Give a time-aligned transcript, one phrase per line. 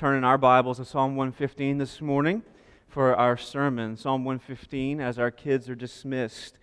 [0.00, 2.42] turn in our Bibles to Psalm 115 this morning
[2.88, 3.98] for our sermon.
[3.98, 6.56] Psalm 115, as our kids are dismissed.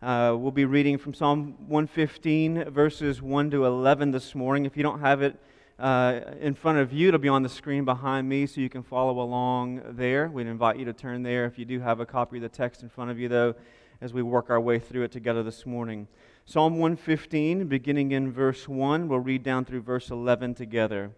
[0.00, 4.64] Uh, we'll be reading from Psalm 115, verses 1 to 11 this morning.
[4.64, 5.36] If you don't have it
[5.76, 8.84] uh, in front of you, it'll be on the screen behind me so you can
[8.84, 10.28] follow along there.
[10.28, 12.84] We'd invite you to turn there if you do have a copy of the text
[12.84, 13.56] in front of you, though,
[14.00, 16.06] as we work our way through it together this morning.
[16.44, 21.10] Psalm 115, beginning in verse 1, we'll read down through verse 11 together.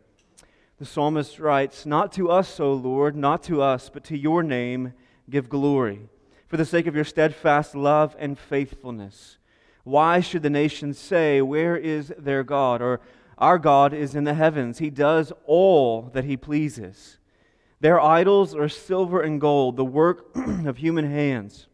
[0.78, 4.92] The psalmist writes, Not to us, O Lord, not to us, but to your name
[5.30, 6.08] give glory,
[6.48, 9.38] for the sake of your steadfast love and faithfulness.
[9.84, 12.82] Why should the nations say, Where is their God?
[12.82, 13.00] Or,
[13.38, 14.78] Our God is in the heavens.
[14.78, 17.18] He does all that he pleases.
[17.80, 20.28] Their idols are silver and gold, the work
[20.66, 21.68] of human hands.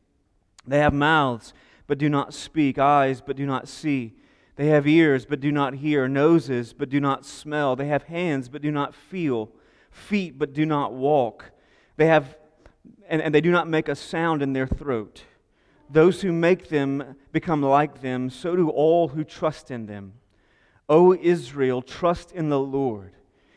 [0.65, 1.55] They have mouths,
[1.88, 4.15] but do not speak, eyes, but do not see
[4.56, 7.74] they have ears, but do not hear, noses, but do not smell.
[7.74, 9.51] They have hands, but do not feel,
[9.91, 11.51] feet, but do not walk.
[11.97, 12.37] They have,
[13.09, 15.24] and, and they do not make a sound in their throat.
[15.88, 20.15] Those who make them become like them, so do all who trust in them.
[20.88, 23.13] O Israel, trust in the Lord.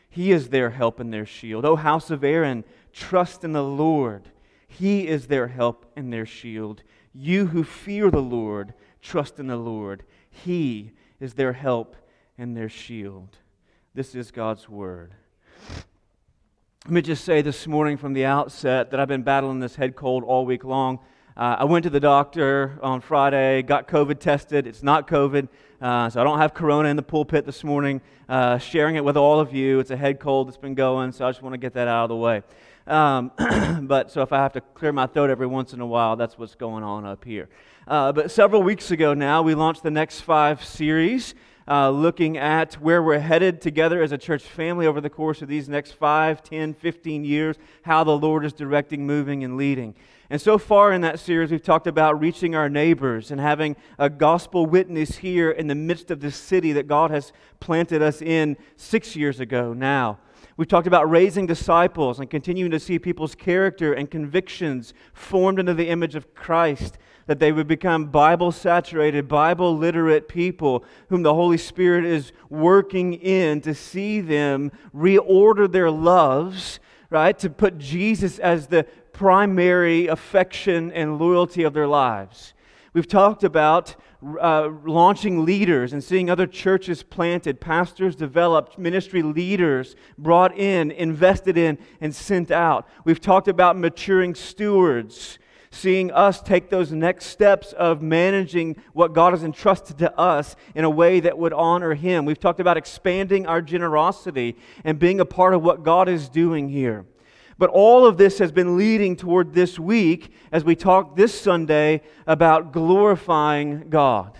[0.08, 1.66] He is their help and their shield.
[1.66, 4.30] O house of Aaron, trust in the Lord.
[4.66, 6.82] He is their help and their shield.
[7.12, 10.04] You who fear the Lord, trust in the Lord.
[10.30, 11.96] He is their help
[12.38, 13.36] and their shield.
[13.94, 15.12] This is God's word.
[16.84, 19.96] Let me just say this morning from the outset that I've been battling this head
[19.96, 21.00] cold all week long.
[21.36, 24.66] Uh, I went to the doctor on Friday, got COVID tested.
[24.66, 25.48] It's not COVID,
[25.80, 29.16] uh, so I don't have corona in the pulpit this morning, uh, sharing it with
[29.16, 29.80] all of you.
[29.80, 32.04] It's a head cold that's been going, so I just want to get that out
[32.04, 32.42] of the way.
[32.86, 33.32] Um,
[33.82, 36.38] but so if I have to clear my throat every once in a while, that's
[36.38, 37.48] what's going on up here.
[37.86, 41.34] Uh, but several weeks ago now, we launched the Next Five series.
[41.68, 45.48] Uh, looking at where we're headed together as a church family over the course of
[45.48, 49.92] these next 5, 10, 15 years, how the Lord is directing, moving, and leading.
[50.30, 54.08] And so far in that series, we've talked about reaching our neighbors and having a
[54.08, 58.56] gospel witness here in the midst of this city that God has planted us in
[58.76, 60.18] six years ago now.
[60.56, 65.74] We've talked about raising disciples and continuing to see people's character and convictions formed into
[65.74, 66.96] the image of Christ,
[67.26, 73.12] that they would become Bible saturated, Bible literate people whom the Holy Spirit is working
[73.14, 76.80] in to see them reorder their loves,
[77.10, 77.38] right?
[77.40, 82.54] To put Jesus as the primary affection and loyalty of their lives.
[82.94, 83.94] We've talked about
[84.40, 91.56] uh, launching leaders and seeing other churches planted, pastors developed, ministry leaders brought in, invested
[91.56, 92.88] in, and sent out.
[93.04, 95.38] We've talked about maturing stewards,
[95.70, 100.84] seeing us take those next steps of managing what God has entrusted to us in
[100.84, 102.24] a way that would honor Him.
[102.24, 106.68] We've talked about expanding our generosity and being a part of what God is doing
[106.68, 107.04] here.
[107.58, 112.02] But all of this has been leading toward this week as we talk this Sunday
[112.26, 114.36] about glorifying God.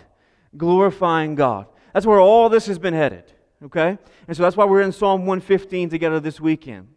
[0.57, 1.67] Glorifying God.
[1.95, 3.25] That's where all this has been headed,
[3.65, 3.99] okay?
[4.29, 6.89] And so that's why we're in Psalm 115 together this weekend.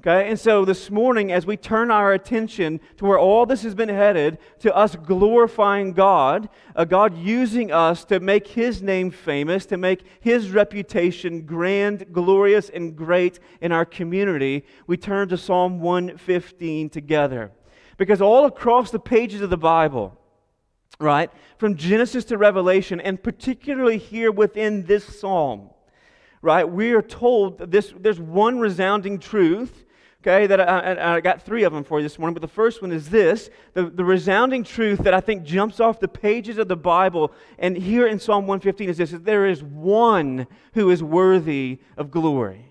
[0.00, 3.74] Okay, and so this morning, as we turn our attention to where all this has
[3.74, 9.66] been headed, to us glorifying God, a God using us to make His name famous,
[9.66, 15.80] to make His reputation grand, glorious, and great in our community, we turn to Psalm
[15.80, 17.50] 115 together.
[17.96, 20.16] Because all across the pages of the Bible,
[21.00, 21.28] right?
[21.56, 25.70] From Genesis to Revelation, and particularly here within this psalm,
[26.40, 26.70] right?
[26.70, 29.86] We are told this, there's one resounding truth,
[30.22, 32.82] okay, that I, I, got three of them for you this morning, but the first
[32.82, 36.68] one is this the, the resounding truth that I think jumps off the pages of
[36.68, 41.02] the Bible, and here in Psalm 115 is this that there is one who is
[41.02, 42.68] worthy of glory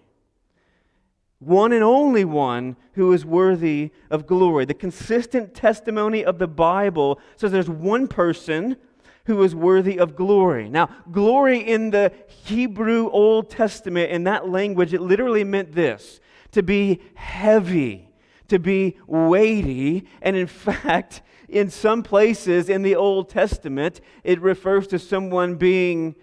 [1.40, 4.66] one and only one who is worthy of glory.
[4.66, 8.78] The consistent testimony of the Bible says there's one person
[9.26, 10.70] who is worthy of glory.
[10.70, 16.20] Now, glory in the Hebrew Old Testament, in that language, it literally meant this
[16.52, 18.10] to be heavy,
[18.48, 24.88] to be weighty, and in fact, in some places in the Old Testament, it refers
[24.88, 26.16] to someone being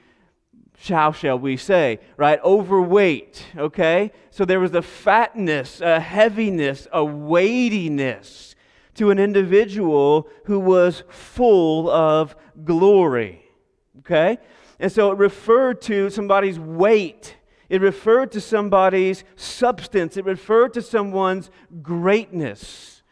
[0.89, 2.41] how shall we say, right?
[2.43, 4.13] Overweight, okay?
[4.31, 8.55] So there was a fatness, a heaviness, a weightiness
[8.95, 13.45] to an individual who was full of glory,
[14.01, 14.39] okay?
[14.79, 17.37] And so it referred to somebody's weight.
[17.69, 20.17] It referred to somebody's substance.
[20.17, 21.51] It referred to someone's
[21.83, 23.03] greatness.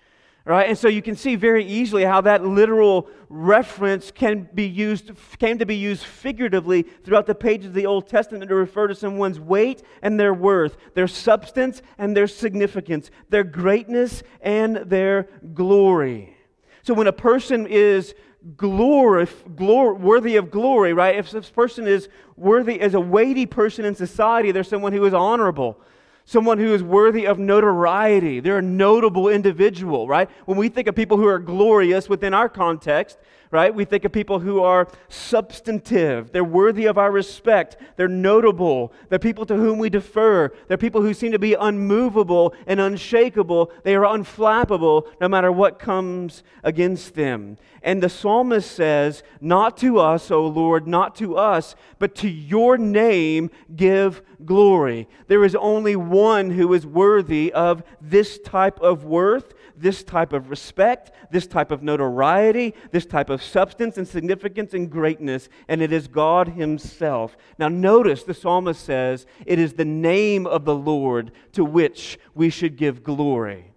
[0.44, 0.68] Right?
[0.68, 5.58] And so you can see very easily how that literal reference can be used, came
[5.58, 9.38] to be used figuratively throughout the pages of the Old Testament to refer to someone's
[9.38, 16.36] weight and their worth, their substance and their significance, their greatness and their glory.
[16.82, 18.12] So when a person is
[18.56, 21.16] glory, glory, worthy of glory, right?
[21.16, 25.14] If this person is worthy as a weighty person in society, they're someone who is
[25.14, 25.80] honorable
[26.24, 28.40] someone who is worthy of notoriety.
[28.40, 30.30] They're a notable individual, right?
[30.46, 33.18] When we think of people who are glorious within our context,
[33.52, 36.32] right, we think of people who are substantive.
[36.32, 37.76] They're worthy of our respect.
[37.96, 38.92] They're notable.
[39.10, 40.50] They're people to whom we defer.
[40.66, 43.70] They're people who seem to be unmovable and unshakable.
[43.84, 47.58] They are unflappable no matter what comes against them.
[47.82, 52.78] And the psalmist says, Not to us, O Lord, not to us, but to your
[52.78, 55.08] name give glory.
[55.28, 60.50] There is only one who is worthy of this type of worth, this type of
[60.50, 65.92] respect, this type of notoriety, this type of substance and significance and greatness, and it
[65.92, 67.36] is God Himself.
[67.58, 72.50] Now, notice the psalmist says, It is the name of the Lord to which we
[72.50, 73.71] should give glory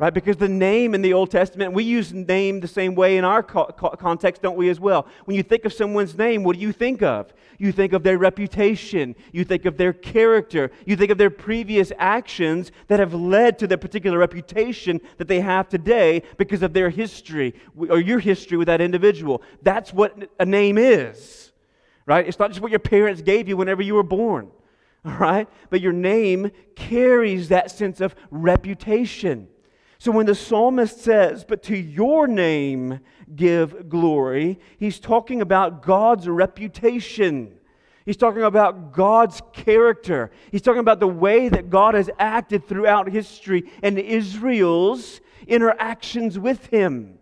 [0.00, 0.14] right?
[0.14, 3.42] Because the name in the Old Testament, we use name the same way in our
[3.42, 5.06] co- context, don't we, as well?
[5.26, 7.34] When you think of someone's name, what do you think of?
[7.58, 11.92] You think of their reputation, you think of their character, you think of their previous
[11.98, 16.88] actions that have led to the particular reputation that they have today because of their
[16.88, 19.42] history or your history with that individual.
[19.60, 21.52] That's what a name is,
[22.06, 22.26] right?
[22.26, 24.50] It's not just what your parents gave you whenever you were born.
[25.04, 25.46] All right?
[25.68, 29.48] But your name carries that sense of reputation.
[30.00, 33.00] So when the psalmist says, But to your name
[33.36, 37.58] give glory, he's talking about God's reputation.
[38.06, 40.30] He's talking about God's character.
[40.50, 46.64] He's talking about the way that God has acted throughout history and Israel's interactions with
[46.68, 47.18] him.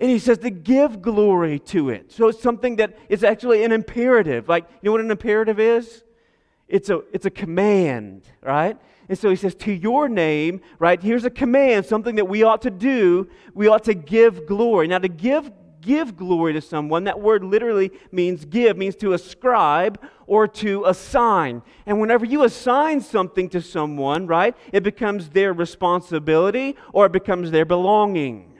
[0.00, 2.10] And he says to give glory to it.
[2.10, 4.48] So it's something that is actually an imperative.
[4.48, 6.04] Like, you know what an imperative is?
[6.68, 8.78] It's a, it's a command, right?
[9.08, 11.02] And so he says, To your name, right?
[11.02, 13.28] Here's a command, something that we ought to do.
[13.54, 14.88] We ought to give glory.
[14.88, 15.50] Now, to give
[15.80, 21.62] give glory to someone, that word literally means give, means to ascribe or to assign.
[21.86, 27.50] And whenever you assign something to someone, right, it becomes their responsibility or it becomes
[27.50, 28.54] their belonging.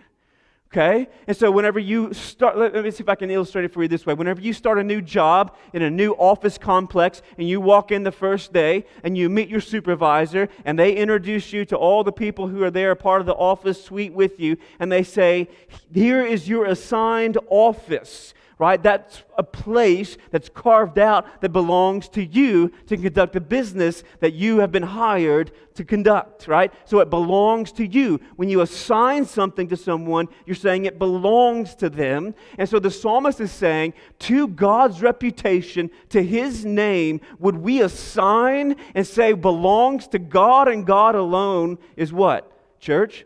[0.71, 1.09] Okay?
[1.27, 3.89] And so, whenever you start, let me see if I can illustrate it for you
[3.89, 4.13] this way.
[4.13, 8.03] Whenever you start a new job in a new office complex and you walk in
[8.03, 12.13] the first day and you meet your supervisor and they introduce you to all the
[12.13, 15.49] people who are there, part of the office suite with you, and they say,
[15.95, 18.83] Here is your assigned office right?
[18.83, 24.33] That's a place that's carved out that belongs to you to conduct the business that
[24.33, 26.73] you have been hired to conduct, right?
[26.85, 28.21] So it belongs to you.
[28.35, 32.35] When you assign something to someone, you're saying it belongs to them.
[32.59, 38.75] And so the psalmist is saying, to God's reputation, to his name, would we assign
[38.97, 42.53] and say belongs to God and God alone is what?
[42.81, 43.25] Church?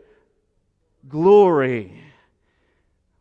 [1.09, 1.99] Glory,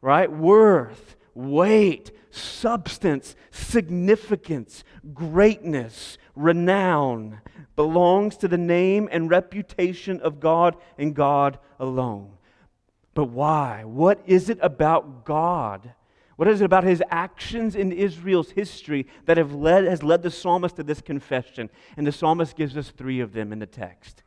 [0.03, 0.31] right?
[0.31, 7.41] Worth weight, substance, significance, greatness, renown
[7.77, 12.33] belongs to the name and reputation of God and God alone.
[13.15, 13.85] But why?
[13.85, 15.95] What is it about God?
[16.37, 20.31] What is it about his actions in Israel's history that have led, has led the
[20.31, 21.71] psalmist to this confession?
[21.97, 24.23] And the psalmist gives us three of them in the text.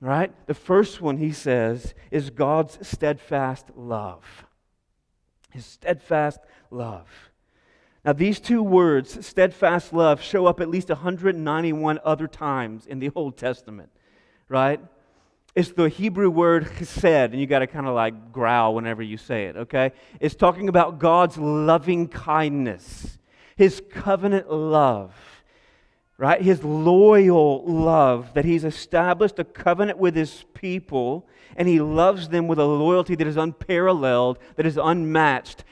[0.00, 0.32] Right?
[0.46, 4.45] The first one, he says, is God's steadfast love.
[5.56, 6.38] His steadfast
[6.70, 7.08] love.
[8.04, 13.10] Now, these two words, steadfast love, show up at least 191 other times in the
[13.14, 13.88] Old Testament,
[14.50, 14.78] right?
[15.54, 19.16] It's the Hebrew word chesed, and you got to kind of like growl whenever you
[19.16, 19.92] say it, okay?
[20.20, 23.16] It's talking about God's loving kindness,
[23.56, 25.14] His covenant love,
[26.18, 26.40] right?
[26.40, 32.48] His loyal love that He's established a covenant with His people, and He loves them
[32.48, 35.64] with a loyalty that is unparalleled, that is unmatched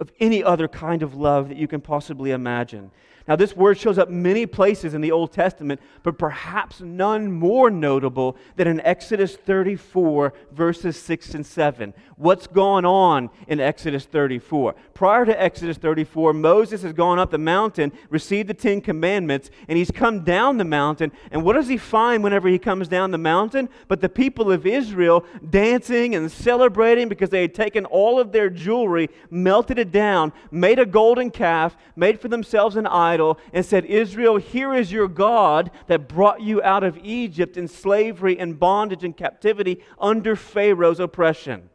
[0.00, 2.90] of any other kind of love that you can possibly imagine.
[3.28, 7.68] Now, this word shows up many places in the Old Testament, but perhaps none more
[7.68, 11.92] notable than in Exodus 34, verses 6 and 7.
[12.16, 14.74] What's gone on in Exodus 34?
[14.94, 19.76] Prior to Exodus 34, Moses has gone up the mountain, received the Ten Commandments, and
[19.76, 21.12] he's come down the mountain.
[21.30, 23.68] And what does he find whenever he comes down the mountain?
[23.88, 28.48] But the people of Israel dancing and celebrating because they had taken all of their
[28.48, 33.66] jewelry, melted it down, made a golden calf, made for themselves an idol idol and
[33.66, 38.58] said, Israel, here is your God that brought you out of Egypt in slavery and
[38.58, 41.68] bondage and captivity under Pharaoh's oppression.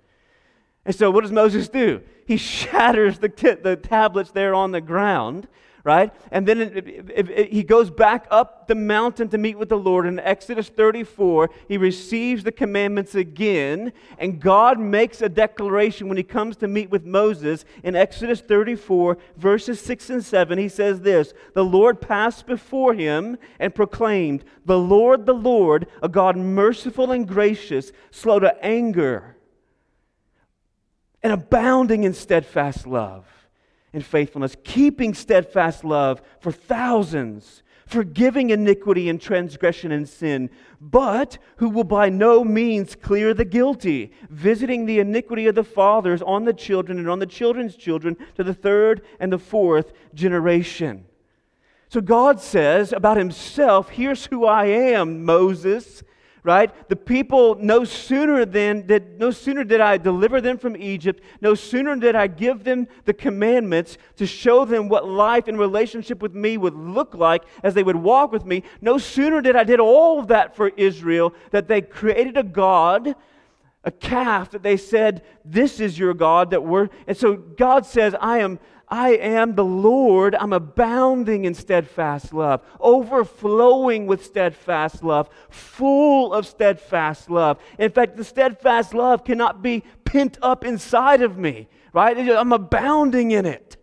[0.85, 2.01] And so, what does Moses do?
[2.25, 5.47] He shatters the, t- the tablets there on the ground
[5.83, 6.13] right?
[6.31, 9.77] And then it, it, it, he goes back up the mountain to meet with the
[9.77, 10.05] Lord.
[10.05, 16.23] In Exodus 34, he receives the commandments again, and God makes a declaration when he
[16.23, 17.65] comes to meet with Moses.
[17.83, 23.37] In Exodus 34, verses 6 and 7, he says this The Lord passed before him
[23.59, 29.35] and proclaimed, The Lord, the Lord, a God merciful and gracious, slow to anger,
[31.21, 33.42] and abounding in steadfast love
[33.93, 40.49] and faithfulness, keeping steadfast love for thousands, forgiving iniquity and transgression and sin,
[40.81, 46.21] but who will by no means clear the guilty, visiting the iniquity of the fathers
[46.23, 51.05] on the children and on the children's children to the third and the fourth generation.
[51.89, 56.03] So God says about himself, Here's who I am, Moses
[56.43, 56.89] right?
[56.89, 61.55] The people no sooner than did no sooner did I deliver them from Egypt, no
[61.55, 66.33] sooner did I give them the commandments to show them what life in relationship with
[66.33, 68.63] me would look like as they would walk with me.
[68.81, 73.15] No sooner did I did all of that for Israel that they created a god
[73.85, 76.89] a calf that they said, This is your God that we're.
[77.05, 78.59] And so God says, I am
[78.93, 80.35] I am the Lord.
[80.35, 87.57] I'm abounding in steadfast love, overflowing with steadfast love, full of steadfast love.
[87.79, 92.15] In fact, the steadfast love cannot be pent up inside of me, right?
[92.15, 93.77] I'm abounding in it.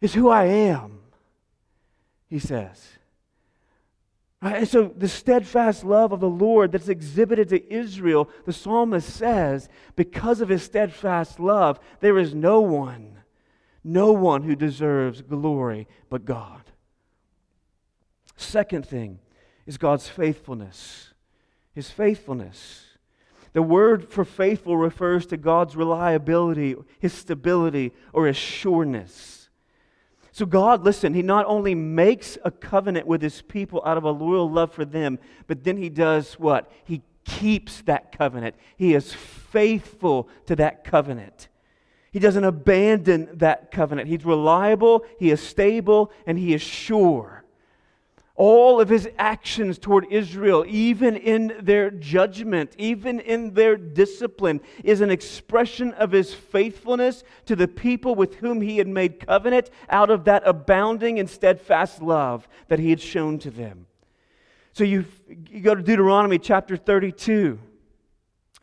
[0.00, 0.98] It's who I am,
[2.26, 2.84] he says.
[4.42, 4.56] Right?
[4.56, 9.68] And so, the steadfast love of the Lord that's exhibited to Israel, the psalmist says,
[9.94, 13.19] because of his steadfast love, there is no one
[13.82, 16.62] no one who deserves glory but God.
[18.36, 19.18] Second thing
[19.66, 21.12] is God's faithfulness.
[21.72, 22.86] His faithfulness.
[23.52, 29.40] The word for faithful refers to God's reliability, his stability, or his sureness.
[30.32, 34.10] So, God, listen, He not only makes a covenant with His people out of a
[34.10, 36.72] loyal love for them, but then He does what?
[36.84, 38.54] He keeps that covenant.
[38.76, 41.48] He is faithful to that covenant.
[42.12, 44.08] He doesn't abandon that covenant.
[44.08, 47.44] He's reliable, he is stable, and he is sure.
[48.34, 55.02] All of his actions toward Israel, even in their judgment, even in their discipline, is
[55.02, 60.10] an expression of his faithfulness to the people with whom he had made covenant out
[60.10, 63.86] of that abounding and steadfast love that he had shown to them.
[64.72, 65.04] So you,
[65.50, 67.58] you go to Deuteronomy chapter 32,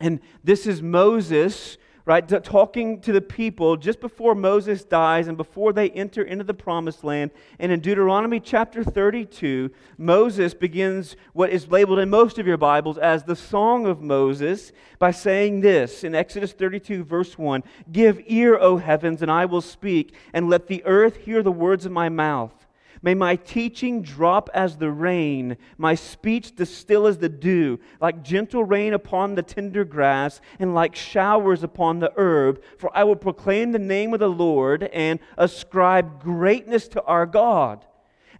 [0.00, 1.78] and this is Moses
[2.08, 6.54] right, talking to the people just before Moses dies and before they enter into the
[6.54, 7.30] promised land.
[7.58, 12.96] And in Deuteronomy chapter 32, Moses begins what is labeled in most of your Bibles
[12.96, 17.62] as the Song of Moses by saying this in Exodus 32, verse 1
[17.92, 21.84] Give ear, O heavens, and I will speak, and let the earth hear the words
[21.84, 22.57] of my mouth.
[23.02, 28.64] May my teaching drop as the rain, my speech distill as the dew, like gentle
[28.64, 32.62] rain upon the tender grass, and like showers upon the herb.
[32.78, 37.84] For I will proclaim the name of the Lord and ascribe greatness to our God.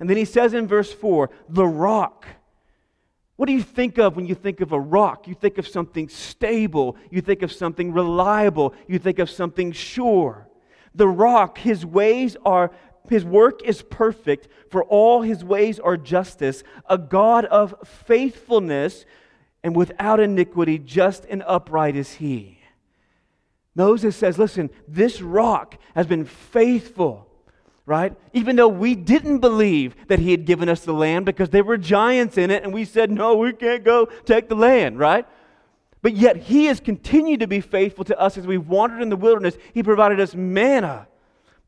[0.00, 2.26] And then he says in verse 4 the rock.
[3.36, 5.28] What do you think of when you think of a rock?
[5.28, 10.48] You think of something stable, you think of something reliable, you think of something sure.
[10.94, 12.72] The rock, his ways are
[13.10, 19.04] his work is perfect, for all his ways are justice, a God of faithfulness
[19.62, 22.60] and without iniquity, just and upright is he.
[23.74, 27.28] Moses says, Listen, this rock has been faithful
[27.88, 28.12] right?
[28.34, 31.78] Even though we didn't believe that he had given us the land because there were
[31.78, 35.26] giants in it and we said, no, we can't go take the land, right?
[36.02, 39.16] But yet he has continued to be faithful to us as we've wandered in the
[39.16, 39.56] wilderness.
[39.72, 41.08] He provided us manna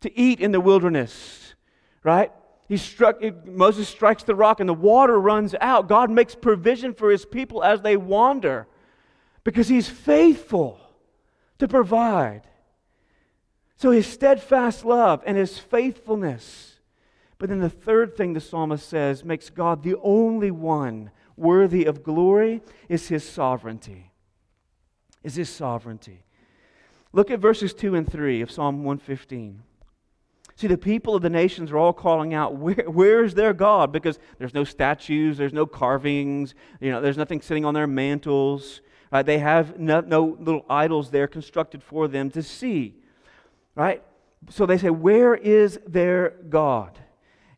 [0.01, 1.55] to eat in the wilderness,
[2.03, 2.33] right?
[2.69, 5.89] He struck, Moses strikes the rock and the water runs out.
[5.89, 8.69] God makes provision for his people as they wander
[9.43, 10.81] because he's faithful
[11.59, 12.43] to provide.
[13.77, 16.79] So his steadfast love and his faithfulness.
[17.39, 22.03] But then the third thing the psalmist says makes God the only one worthy of
[22.03, 24.13] glory is his sovereignty.
[25.25, 26.25] Is his sovereignty.
[27.13, 29.63] Look at verses 2 and 3 of Psalm 115.
[30.61, 33.93] See, the people of the nations are all calling out, Where, where is their God?
[33.93, 38.83] Because there's no statues, there's no carvings, you know, there's nothing sitting on their mantles.
[39.11, 39.25] Right?
[39.25, 42.95] They have no, no little idols there constructed for them to see.
[43.75, 44.03] Right?
[44.51, 46.99] So they say, Where is their God?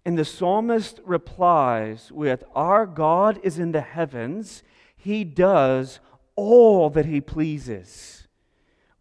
[0.04, 4.62] And the psalmist replies with, Our God is in the heavens.
[4.96, 5.98] He does
[6.36, 8.21] all that he pleases.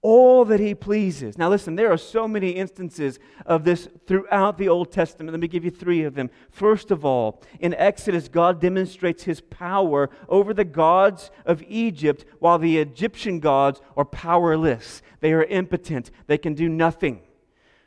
[0.04, 1.38] All that he pleases.
[1.38, 5.30] Now, listen, there are so many instances of this throughout the Old Testament.
[5.32, 6.32] Let me give you three of them.
[6.50, 12.58] First of all, in Exodus, God demonstrates his power over the gods of Egypt, while
[12.58, 15.04] the Egyptian gods are powerless.
[15.20, 17.22] They are impotent, they can do nothing.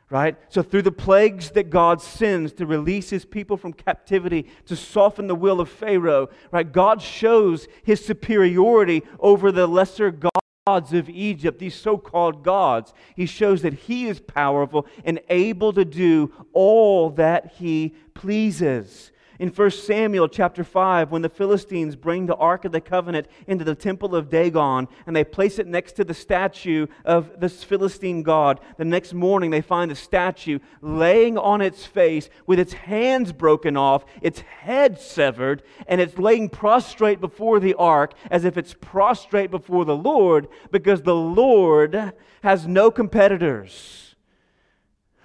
[0.09, 0.37] Right?
[0.47, 5.27] So, through the plagues that God sends to release his people from captivity, to soften
[5.27, 6.71] the will of Pharaoh, right?
[6.71, 12.91] God shows his superiority over the lesser gods of Egypt, these so called gods.
[13.15, 19.11] He shows that he is powerful and able to do all that he pleases.
[19.37, 23.65] In 1 Samuel chapter 5, when the Philistines bring the Ark of the Covenant into
[23.65, 28.23] the temple of Dagon and they place it next to the statue of this Philistine
[28.23, 33.33] god, the next morning they find the statue laying on its face with its hands
[33.33, 38.73] broken off, its head severed, and it's laying prostrate before the ark as if it's
[38.79, 44.15] prostrate before the Lord because the Lord has no competitors.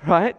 [0.05, 0.37] Right?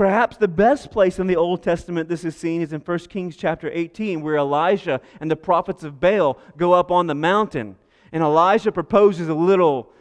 [0.00, 3.36] Perhaps the best place in the Old Testament this is seen is in 1 Kings
[3.36, 7.76] chapter 18, where Elijah and the prophets of Baal go up on the mountain.
[8.10, 9.92] And Elijah proposes a little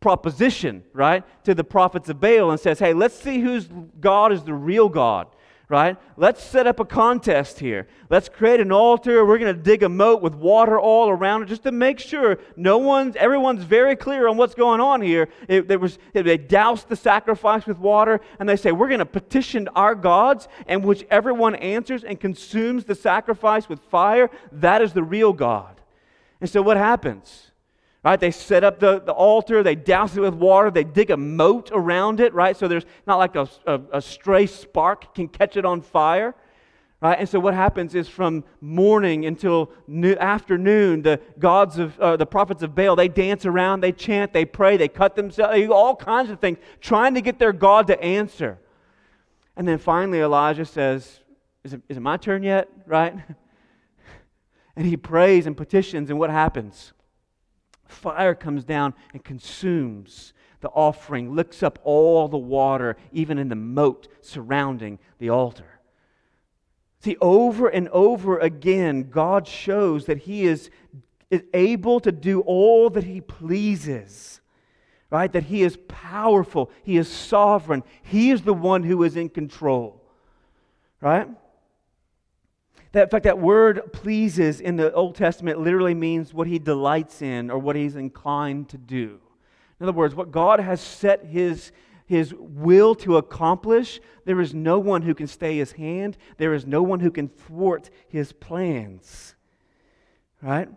[0.00, 3.68] proposition, right, to the prophets of Baal and says, Hey, let's see whose
[4.00, 5.28] God is the real God
[5.68, 5.96] right?
[6.16, 7.88] Let's set up a contest here.
[8.10, 9.24] Let's create an altar.
[9.24, 12.38] We're going to dig a moat with water all around it just to make sure
[12.56, 15.28] no one's, everyone's very clear on what's going on here.
[15.48, 19.06] It, there was, they doused the sacrifice with water and they say, We're going to
[19.06, 24.92] petition our gods, and whichever one answers and consumes the sacrifice with fire, that is
[24.92, 25.80] the real God.
[26.40, 27.52] And so what happens?
[28.04, 28.20] Right?
[28.20, 31.70] They set up the, the altar, they douse it with water, they dig a moat
[31.72, 32.54] around it, right?
[32.54, 36.34] So there's not like a, a, a stray spark can catch it on fire.
[37.00, 37.18] Right?
[37.18, 42.26] And so what happens is from morning until new, afternoon, the gods of uh, the
[42.26, 45.72] prophets of Baal, they dance around, they chant, they pray, they cut themselves, they do
[45.72, 48.58] all kinds of things, trying to get their God to answer.
[49.56, 51.20] And then finally Elijah says,
[51.62, 52.68] Is it, is it my turn yet?
[52.86, 53.14] Right?
[54.76, 56.94] And he prays and petitions, and what happens?
[57.94, 63.54] Fire comes down and consumes the offering, licks up all the water, even in the
[63.54, 65.80] moat surrounding the altar.
[67.00, 70.70] See, over and over again, God shows that He is,
[71.30, 74.40] is able to do all that He pleases,
[75.10, 75.30] right?
[75.30, 80.02] That He is powerful, He is sovereign, He is the one who is in control,
[81.00, 81.28] right?
[82.94, 87.22] That, in fact, that word pleases in the Old Testament literally means what he delights
[87.22, 89.18] in or what he's inclined to do.
[89.80, 91.72] In other words, what God has set his,
[92.06, 96.16] his will to accomplish, there is no one who can stay his hand.
[96.36, 99.34] There is no one who can thwart his plans.
[100.40, 100.68] Right?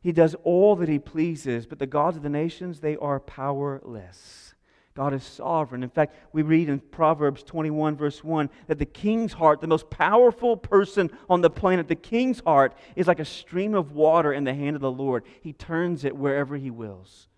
[0.00, 4.54] He does all that he pleases, but the gods of the nations, they are powerless.
[4.94, 5.82] God is sovereign.
[5.82, 9.88] In fact, we read in Proverbs 21, verse 1, that the king's heart, the most
[9.88, 14.44] powerful person on the planet, the king's heart is like a stream of water in
[14.44, 15.24] the hand of the Lord.
[15.40, 17.28] He turns it wherever he wills.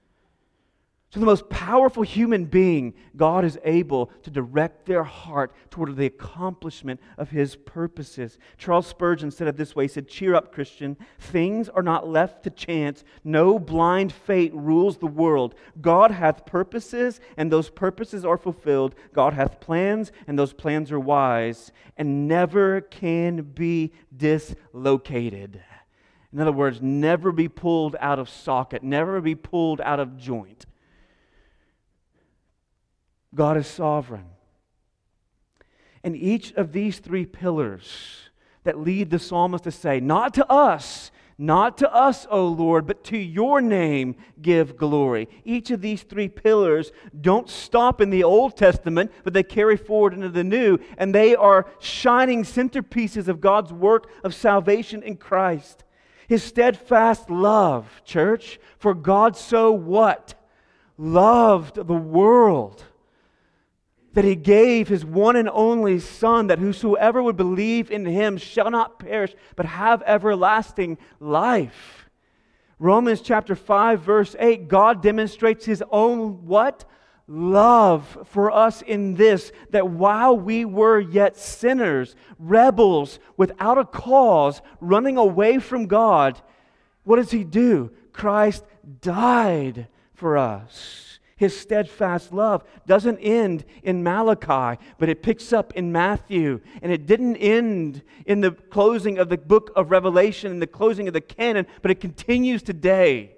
[1.12, 6.06] So, the most powerful human being, God is able to direct their heart toward the
[6.06, 8.38] accomplishment of his purposes.
[8.56, 10.96] Charles Spurgeon said it this way He said, Cheer up, Christian.
[11.18, 13.04] Things are not left to chance.
[13.24, 15.54] No blind fate rules the world.
[15.82, 18.94] God hath purposes, and those purposes are fulfilled.
[19.12, 25.62] God hath plans, and those plans are wise, and never can be dislocated.
[26.32, 30.64] In other words, never be pulled out of socket, never be pulled out of joint.
[33.34, 34.26] God is sovereign.
[36.04, 38.30] And each of these three pillars
[38.64, 43.04] that lead the psalmist to say, Not to us, not to us, O Lord, but
[43.04, 45.28] to your name give glory.
[45.44, 50.12] Each of these three pillars don't stop in the Old Testament, but they carry forward
[50.12, 55.84] into the New, and they are shining centerpieces of God's work of salvation in Christ.
[56.28, 60.34] His steadfast love, church, for God so what?
[60.96, 62.84] Loved the world
[64.14, 68.70] that he gave his one and only Son, that whosoever would believe in him shall
[68.70, 72.08] not perish, but have everlasting life.
[72.78, 76.84] Romans chapter 5, verse 8, God demonstrates his own what?
[77.28, 84.60] Love for us in this, that while we were yet sinners, rebels, without a cause,
[84.80, 86.40] running away from God,
[87.04, 87.90] what does he do?
[88.12, 88.64] Christ
[89.00, 91.11] died for us.
[91.36, 96.60] His steadfast love doesn't end in Malachi, but it picks up in Matthew.
[96.82, 101.08] And it didn't end in the closing of the book of Revelation and the closing
[101.08, 103.32] of the canon, but it continues today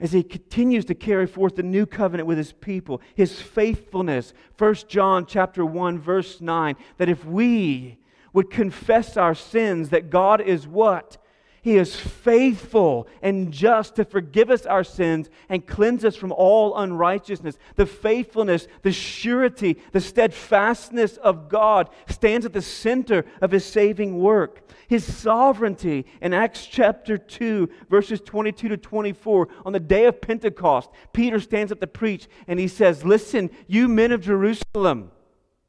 [0.00, 4.74] as he continues to carry forth the new covenant with his people his faithfulness 1
[4.86, 7.98] john chapter 1 verse 9 that if we
[8.32, 11.16] would confess our sins that god is what
[11.62, 16.76] he is faithful and just to forgive us our sins and cleanse us from all
[16.76, 17.58] unrighteousness.
[17.74, 24.18] The faithfulness, the surety, the steadfastness of God stands at the center of his saving
[24.18, 24.62] work.
[24.88, 30.90] His sovereignty in Acts chapter 2, verses 22 to 24, on the day of Pentecost,
[31.12, 35.10] Peter stands up to preach and he says, Listen, you men of Jerusalem,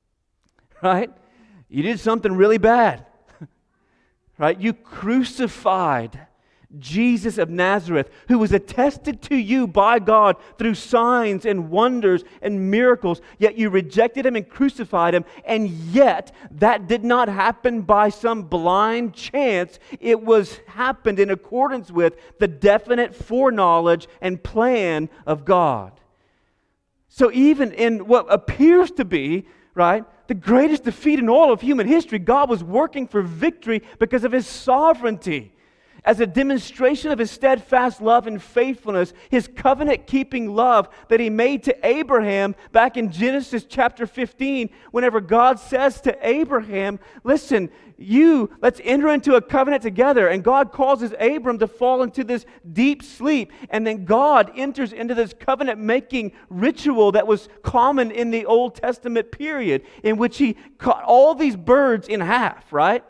[0.83, 1.11] right?
[1.67, 3.05] You did something really bad
[4.39, 4.59] right?
[4.59, 6.27] You crucified
[6.77, 12.69] Jesus of Nazareth, who was attested to you by God through signs and wonders and
[12.69, 18.09] miracles, yet you rejected him and crucified him, and yet that did not happen by
[18.09, 19.79] some blind chance.
[19.99, 25.99] It was happened in accordance with the definite foreknowledge and plan of God.
[27.07, 31.87] So even in what appears to be, right, the greatest defeat in all of human
[31.87, 35.51] history, God was working for victory because of his sovereignty.
[36.05, 41.29] As a demonstration of his steadfast love and faithfulness, his covenant keeping love that he
[41.29, 48.49] made to Abraham back in Genesis chapter 15, whenever God says to Abraham, Listen, you,
[48.61, 50.29] let's enter into a covenant together.
[50.29, 53.51] And God causes Abram to fall into this deep sleep.
[53.69, 58.75] And then God enters into this covenant making ritual that was common in the Old
[58.75, 63.03] Testament period, in which he cut all these birds in half, right?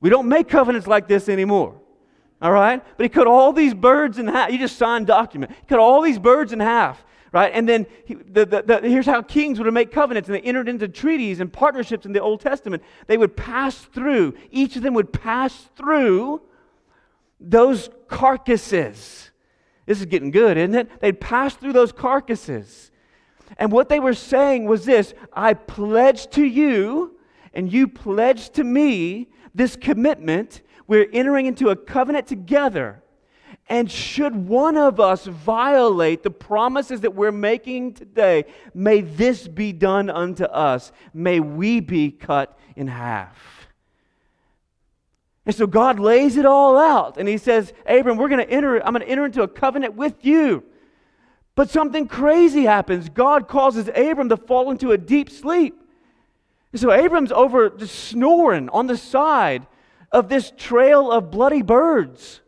[0.00, 1.80] We don't make covenants like this anymore.
[2.42, 2.82] All right?
[2.96, 4.50] But he cut all these birds in half.
[4.50, 5.52] You just signed document.
[5.52, 7.02] He cut all these birds in half
[7.36, 7.52] right?
[7.52, 10.70] And then he, the, the, the, here's how kings would make covenants, and they entered
[10.70, 12.82] into treaties and partnerships in the Old Testament.
[13.08, 16.40] They would pass through, each of them would pass through
[17.38, 19.30] those carcasses.
[19.84, 21.00] This is getting good, isn't it?
[21.00, 22.90] They'd pass through those carcasses.
[23.58, 27.18] And what they were saying was this I pledge to you,
[27.52, 30.62] and you pledge to me this commitment.
[30.86, 33.02] We're entering into a covenant together
[33.68, 38.44] and should one of us violate the promises that we're making today,
[38.74, 40.92] may this be done unto us.
[41.12, 43.68] May we be cut in half.
[45.44, 48.84] And so God lays it all out and he says, Abram, we're going to enter,
[48.84, 50.64] I'm going to enter into a covenant with you.
[51.54, 53.08] But something crazy happens.
[53.08, 55.80] God causes Abram to fall into a deep sleep.
[56.72, 59.66] And so Abram's over just snoring on the side
[60.16, 62.40] of this trail of bloody birds.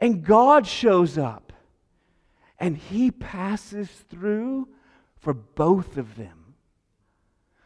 [0.00, 1.52] And God shows up
[2.58, 4.68] and he passes through
[5.20, 6.56] for both of them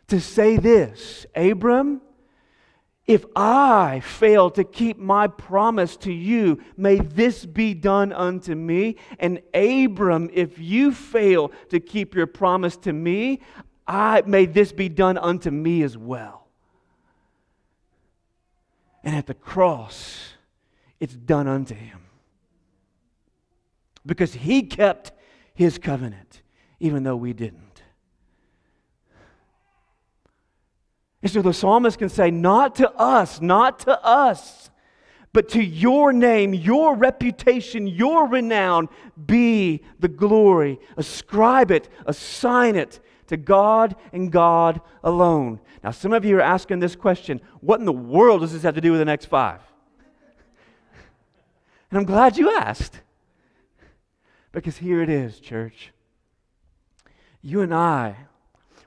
[0.08, 2.02] to say this Abram,
[3.06, 8.96] if I fail to keep my promise to you, may this be done unto me.
[9.18, 13.40] And Abram, if you fail to keep your promise to me,
[13.86, 16.41] I may this be done unto me as well.
[19.04, 20.34] And at the cross,
[21.00, 22.00] it's done unto him
[24.06, 25.12] because he kept
[25.54, 26.42] his covenant,
[26.80, 27.82] even though we didn't.
[31.22, 34.70] And so the psalmist can say, Not to us, not to us,
[35.32, 38.88] but to your name, your reputation, your renown
[39.26, 40.78] be the glory.
[40.96, 43.00] Ascribe it, assign it
[43.32, 45.58] to God and God alone.
[45.82, 48.74] Now, some of you are asking this question what in the world does this have
[48.74, 49.60] to do with the next five?
[51.90, 53.00] And I'm glad you asked.
[54.52, 55.92] Because here it is, church.
[57.40, 58.16] You and I,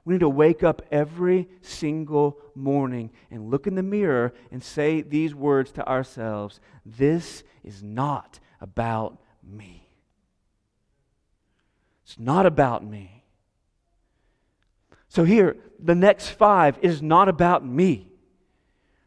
[0.06, 5.02] we need to wake up every single morning and look in the mirror and say
[5.02, 9.90] these words to ourselves This is not about me.
[12.06, 13.25] It's not about me.
[15.16, 18.10] So, here, the next five is not about me.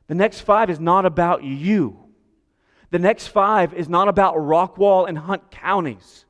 [0.06, 1.98] The next five is not about you.
[2.90, 6.24] The next five is not about Rockwall and Hunt counties.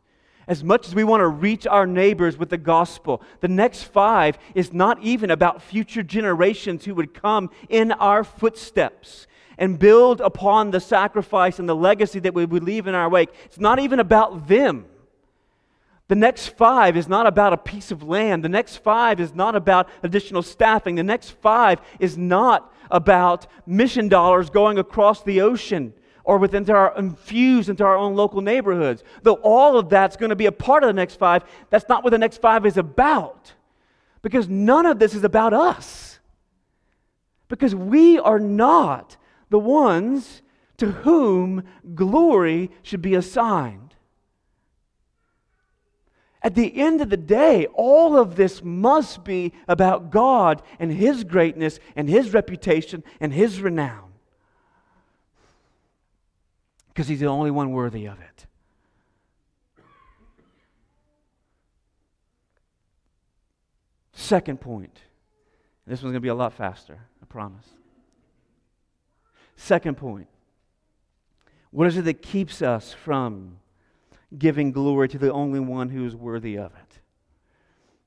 [0.49, 4.37] As much as we want to reach our neighbors with the gospel, the next five
[4.53, 10.73] is not even about future generations who would come in our footsteps and build upon
[10.73, 13.31] the sacrifice and the legacy that we would leave in our wake.
[13.45, 14.87] It's not even about them.
[16.09, 18.42] The next five is not about a piece of land.
[18.42, 20.94] The next five is not about additional staffing.
[20.94, 25.92] The next five is not about mission dollars going across the ocean
[26.25, 29.05] or within our infused into our own local neighborhoods.
[29.23, 32.05] Though all of that's going to be a part of the next five, that's not
[32.05, 33.53] what the next five is about.
[34.23, 36.18] Because none of this is about us.
[37.49, 39.16] Because we are not
[39.51, 40.42] the ones
[40.79, 43.88] to whom glory should be assigned.
[46.42, 51.24] At the end of the day, all of this must be about God and His
[51.24, 54.12] greatness and His reputation and His renown.
[56.88, 58.46] Because He's the only one worthy of it.
[64.12, 64.98] Second point.
[65.87, 67.66] This one's going to be a lot faster, I promise.
[69.57, 70.29] Second point.
[71.70, 73.59] What is it that keeps us from
[74.37, 77.01] giving glory to the only one who is worthy of it.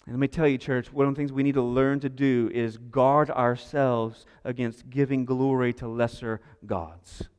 [0.05, 2.09] And let me tell you, church, one of the things we need to learn to
[2.09, 7.29] do is guard ourselves against giving glory to lesser gods.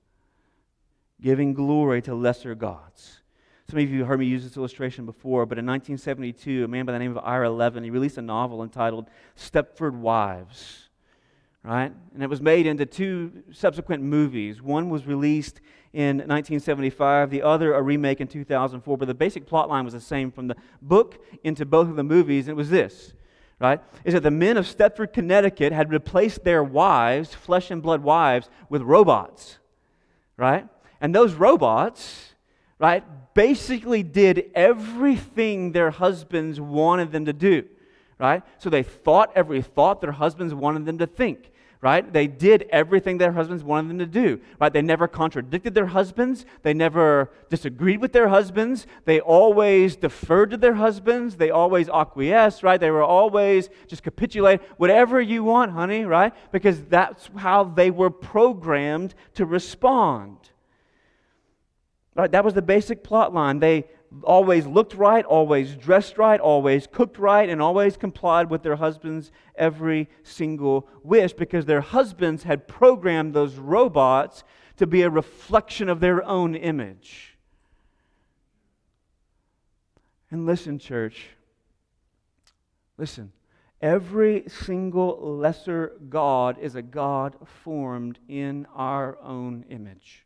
[1.21, 3.21] Giving glory to lesser gods.
[3.69, 6.85] Some of you have heard me use this illustration before, but in 1972, a man
[6.85, 10.89] by the name of Ira Levin, he released a novel entitled Stepford Wives.
[11.65, 11.93] Right?
[12.15, 14.61] And it was made into two subsequent movies.
[14.61, 15.61] One was released
[15.93, 18.99] in 1975, the other a remake in 2004.
[18.99, 22.03] But the basic plot line was the same from the book into both of the
[22.03, 22.49] movies.
[22.49, 23.13] And it was this,
[23.61, 23.81] right?
[24.05, 28.49] Is that the men of Stepford, Connecticut had replaced their wives, flesh and blood wives,
[28.69, 29.59] with robots,
[30.37, 30.67] right?
[31.01, 32.35] And those robots,
[32.79, 37.65] right, basically did everything their husbands wanted them to do,
[38.23, 38.43] right?
[38.59, 42.13] So they thought every thought their husbands wanted them to think right?
[42.13, 44.73] They did everything their husbands wanted them to do, right?
[44.73, 46.47] They never contradicted their husbands.
[46.63, 48.87] They never disagreed with their husbands.
[49.05, 51.37] They always deferred to their husbands.
[51.37, 52.79] They always acquiesced, right?
[52.79, 56.33] They were always just capitulate, whatever you want, honey, right?
[56.53, 60.37] Because that's how they were programmed to respond.
[62.15, 62.31] Right?
[62.31, 63.59] That was the basic plot line.
[63.59, 63.87] They
[64.23, 69.33] always looked right, always dressed right, always cooked right, and always complied with their husband's
[69.57, 74.45] every single wish because their husbands had programmed those robots
[74.77, 77.37] to be a reflection of their own image.
[80.31, 81.29] And listen, church,
[82.97, 83.33] listen.
[83.81, 90.25] Every single lesser God is a God formed in our own image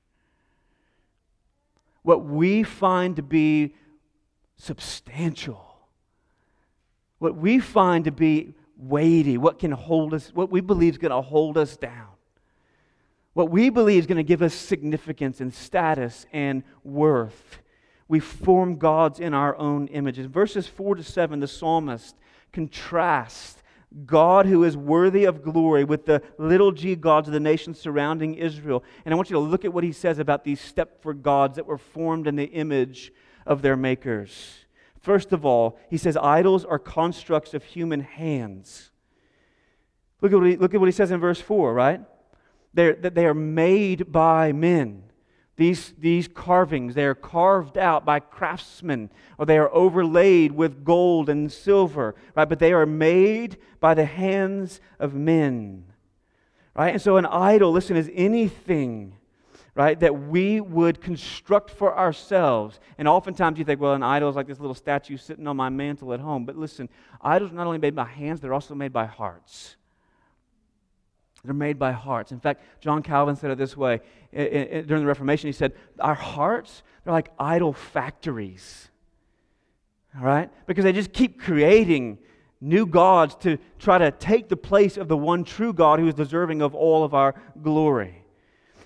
[2.07, 3.75] what we find to be
[4.55, 5.77] substantial,
[7.19, 11.11] what we find to be weighty, what can hold us, what we believe is going
[11.11, 12.07] to hold us down,
[13.33, 17.59] what we believe is going to give us significance and status and worth.
[18.07, 20.27] We form gods in our own images.
[20.27, 22.15] Verses 4 to 7, the psalmist
[22.53, 23.65] contrasts
[24.05, 28.35] God who is worthy of glory with the little g gods of the nations surrounding
[28.35, 28.85] Israel.
[29.05, 31.67] And I want you to look at what he says about these Stepford gods that
[31.67, 33.13] were formed in the image
[33.47, 34.67] of their makers.
[35.01, 38.91] First of all, he says idols are constructs of human hands.
[40.21, 42.01] Look at what he, look at what he says in verse 4, right?
[42.75, 45.05] They're, that they are made by men.
[45.57, 51.31] These, these carvings, they are carved out by craftsmen, or they are overlaid with gold
[51.31, 52.49] and silver, right?
[52.49, 55.85] But they are made by the hands of men,
[56.75, 56.93] right?
[56.93, 59.17] And so an idol, listen, is anything,
[59.75, 62.79] right, that we would construct for ourselves.
[62.99, 65.71] And oftentimes you think, well, an idol is like this little statue sitting on my
[65.71, 66.45] mantle at home.
[66.45, 66.91] But listen,
[67.23, 69.76] idols are not only made by hands, they're also made by hearts.
[71.47, 72.33] They're made by hearts.
[72.33, 74.01] In fact, John Calvin said it this way
[74.33, 75.49] during the Reformation.
[75.49, 78.89] He said, Our hearts, they're like idol factories.
[80.17, 80.51] All right?
[80.67, 82.19] Because they just keep creating
[82.61, 86.15] new gods to try to take the place of the one true God who is
[86.15, 88.26] deserving of all of our glory.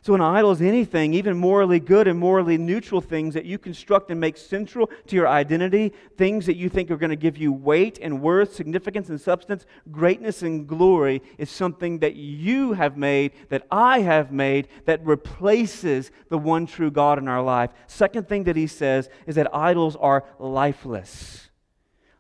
[0.03, 4.11] So, an idol is anything, even morally good and morally neutral things that you construct
[4.11, 7.53] and make central to your identity, things that you think are going to give you
[7.53, 13.33] weight and worth, significance and substance, greatness and glory, is something that you have made,
[13.51, 17.71] that I have made, that replaces the one true God in our life.
[17.87, 21.51] Second thing that he says is that idols are lifeless.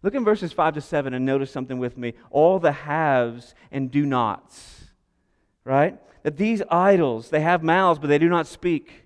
[0.02, 2.12] Look in verses 5 to 7 and notice something with me.
[2.30, 4.84] All the haves and do nots,
[5.64, 5.98] right?
[6.22, 9.04] That these idols, they have mouths, but they do not speak.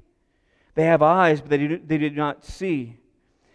[0.75, 2.99] They have eyes, but they do, they do not see.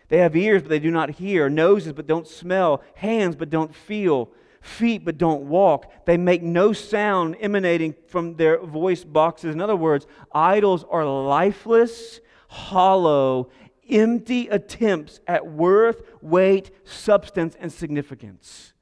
[0.07, 1.49] They have ears, but they do not hear.
[1.49, 2.81] Noses, but don't smell.
[2.95, 4.29] Hands, but don't feel.
[4.61, 6.05] Feet, but don't walk.
[6.05, 9.53] They make no sound emanating from their voice boxes.
[9.53, 13.49] In other words, idols are lifeless, hollow,
[13.89, 18.73] empty attempts at worth, weight, substance, and significance.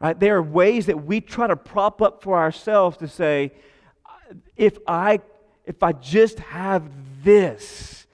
[0.00, 0.18] Right?
[0.18, 3.52] There are ways that we try to prop up for ourselves to say,
[4.56, 5.20] if I,
[5.64, 6.90] if I just have
[7.22, 8.06] this,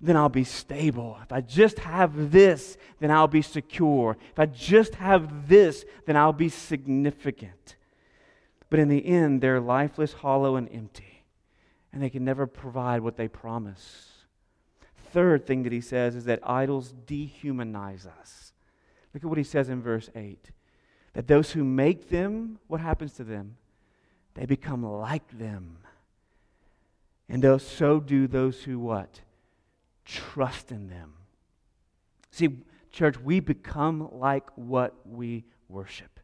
[0.00, 1.18] then I'll be stable.
[1.22, 4.16] If I just have this, then I'll be secure.
[4.30, 7.76] If I just have this, then I'll be significant.
[8.68, 11.24] But in the end, they're lifeless, hollow, and empty.
[11.92, 14.10] And they can never provide what they promise.
[15.12, 18.52] Third thing that he says is that idols dehumanize us.
[19.14, 20.50] Look at what he says in verse 8
[21.16, 23.56] that those who make them, what happens to them?
[24.34, 25.78] They become like them.
[27.26, 29.22] And so do those who what?
[30.04, 31.14] Trust in them.
[32.30, 32.58] See,
[32.92, 36.20] church, we become like what we worship.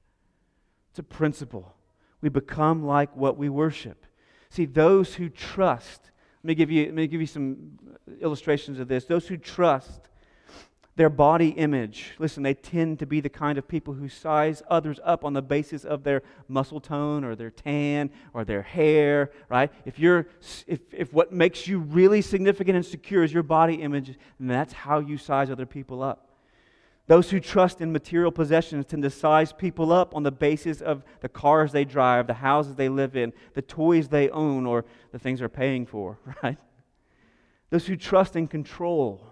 [0.90, 1.74] It's a principle.
[2.20, 4.04] We become like what we worship.
[4.50, 6.10] See, those who trust,
[6.44, 7.78] let me give you, let me give you some
[8.20, 9.06] illustrations of this.
[9.06, 10.10] Those who trust
[10.96, 12.12] their body image.
[12.18, 15.40] Listen, they tend to be the kind of people who size others up on the
[15.40, 19.72] basis of their muscle tone or their tan or their hair, right?
[19.86, 20.26] If you're
[20.66, 24.74] if, if what makes you really significant and secure is your body image, then that's
[24.74, 26.28] how you size other people up.
[27.06, 31.02] Those who trust in material possessions tend to size people up on the basis of
[31.20, 35.18] the cars they drive, the houses they live in, the toys they own, or the
[35.18, 36.58] things they're paying for, right?
[37.70, 39.31] Those who trust in control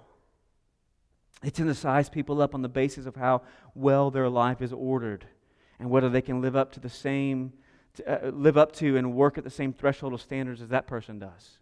[1.41, 3.43] they tend to size people up on the basis of how
[3.75, 5.27] well their life is ordered
[5.79, 7.53] and whether they can live up to the same,
[8.07, 11.19] uh, live up to and work at the same threshold of standards as that person
[11.19, 11.59] does.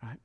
[0.00, 0.18] Right?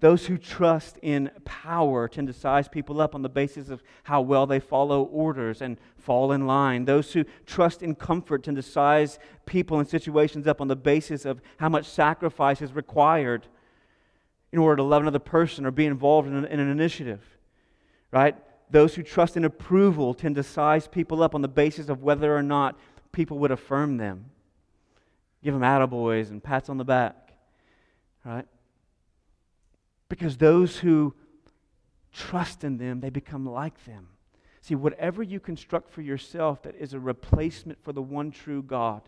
[0.00, 4.20] Those who trust in power tend to size people up on the basis of how
[4.22, 6.84] well they follow orders and fall in line.
[6.84, 11.24] Those who trust in comfort tend to size people and situations up on the basis
[11.24, 13.46] of how much sacrifice is required
[14.50, 17.35] in order to love another person or be involved in an, in an initiative
[18.10, 18.36] right?
[18.70, 22.36] Those who trust in approval tend to size people up on the basis of whether
[22.36, 22.78] or not
[23.12, 24.26] people would affirm them.
[25.42, 27.32] Give them attaboys and pats on the back,
[28.24, 28.46] right?
[30.08, 31.14] Because those who
[32.12, 34.08] trust in them, they become like them.
[34.62, 39.02] See, whatever you construct for yourself that is a replacement for the one true God,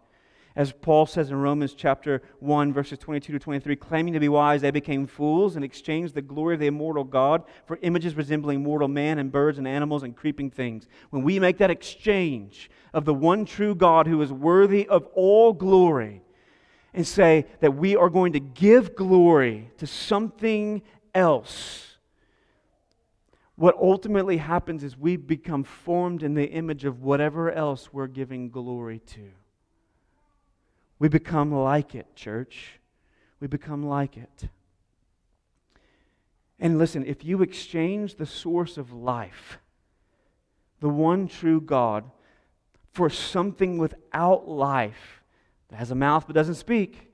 [0.59, 4.61] as Paul says in Romans chapter 1, verses 22 to 23, claiming to be wise,
[4.61, 8.89] they became fools and exchanged the glory of the immortal God for images resembling mortal
[8.89, 10.89] man and birds and animals and creeping things.
[11.11, 15.53] When we make that exchange of the one true God who is worthy of all
[15.53, 16.23] glory
[16.93, 20.83] and say that we are going to give glory to something
[21.15, 21.99] else,
[23.55, 28.51] what ultimately happens is we become formed in the image of whatever else we're giving
[28.51, 29.31] glory to.
[30.99, 32.81] We become like it, church.
[33.41, 34.49] We become like it.
[36.59, 39.59] And listen, if you exchange the source of life,
[40.81, 42.11] the one true God,
[42.93, 45.23] for something without life,
[45.69, 47.13] that has a mouth but doesn't speak,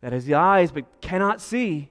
[0.00, 1.90] that has the eyes but cannot see,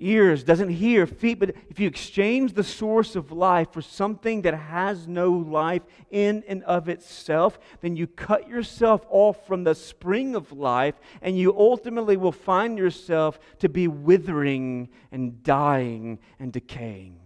[0.00, 4.54] ears, doesn't hear, feet, but if you exchange the source of life for something that
[4.54, 10.34] has no life in and of itself, then you cut yourself off from the spring
[10.34, 17.18] of life, and you ultimately will find yourself to be withering and dying and decaying.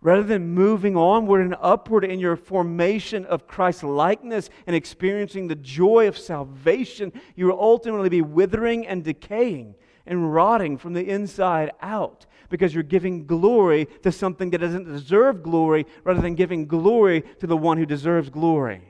[0.00, 5.54] Rather than moving onward and upward in your formation of Christ's likeness and experiencing the
[5.54, 9.76] joy of salvation, you will ultimately be withering and decaying
[10.06, 15.42] and rotting from the inside out because you're giving glory to something that doesn't deserve
[15.42, 18.82] glory rather than giving glory to the one who deserves glory.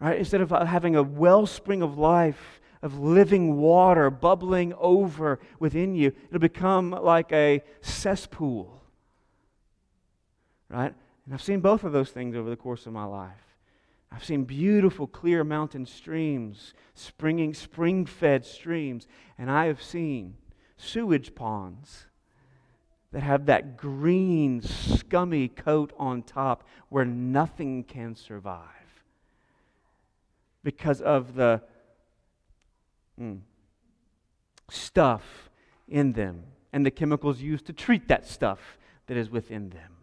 [0.00, 0.18] Right?
[0.18, 6.12] Instead of uh, having a wellspring of life, of living water bubbling over within you,
[6.28, 8.82] it'll become like a cesspool.
[10.68, 10.92] Right?
[11.24, 13.32] And I've seen both of those things over the course of my life.
[14.14, 20.36] I've seen beautiful, clear mountain streams, springing, spring fed streams, and I have seen
[20.76, 22.06] sewage ponds
[23.10, 28.68] that have that green, scummy coat on top where nothing can survive
[30.62, 31.60] because of the
[33.20, 33.40] mm,
[34.70, 35.50] stuff
[35.88, 39.93] in them and the chemicals used to treat that stuff that is within them.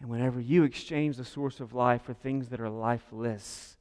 [0.00, 3.76] And whenever you exchange the source of life for things that are lifeless,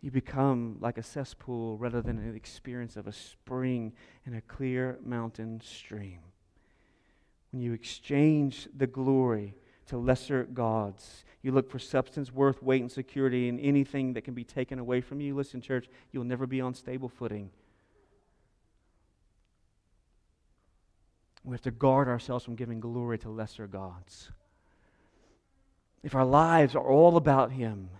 [0.00, 3.92] you become like a cesspool rather than an experience of a spring
[4.24, 6.20] and a clear mountain stream.
[7.52, 9.56] When you exchange the glory
[9.88, 14.34] to lesser gods, you look for substance, worth, weight, and security in anything that can
[14.34, 15.34] be taken away from you.
[15.34, 17.50] Listen, church, you'll never be on stable footing.
[21.44, 24.30] We have to guard ourselves from giving glory to lesser gods.
[26.02, 27.90] If our lives are all about Him,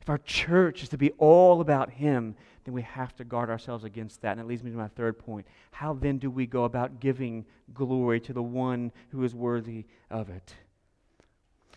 [0.00, 2.34] if our church is to be all about Him,
[2.64, 4.32] then we have to guard ourselves against that.
[4.32, 5.46] And it leads me to my third point.
[5.72, 7.44] How then do we go about giving
[7.74, 10.54] glory to the one who is worthy of it?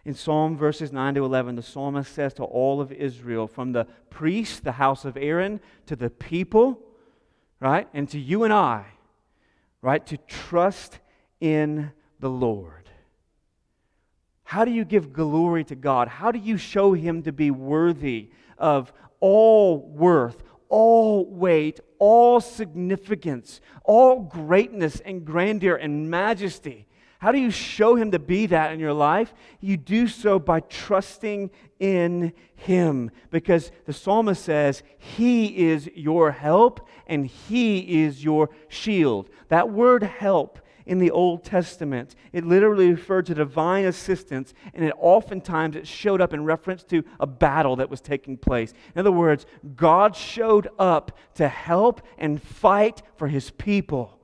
[0.06, 3.86] In Psalm verses 9 to 11, the psalmist says to all of Israel, from the
[4.10, 6.80] priest, the house of Aaron, to the people,
[7.62, 8.86] right, and to you and I,
[9.82, 11.00] right, to trust
[11.40, 12.83] in the Lord.
[14.54, 16.08] How do you give glory to God?
[16.08, 18.30] How do you show Him to be worthy
[18.60, 26.86] of all worth, all weight, all significance, all greatness and grandeur and majesty?
[27.18, 29.34] How do you show Him to be that in your life?
[29.60, 31.50] You do so by trusting
[31.80, 33.10] in Him.
[33.32, 39.32] Because the psalmist says, He is your help and He is your shield.
[39.48, 44.94] That word help in the Old Testament, it literally referred to divine assistance, and it
[44.98, 48.74] oftentimes it showed up in reference to a battle that was taking place.
[48.96, 54.20] In other words, God showed up to help and fight for His people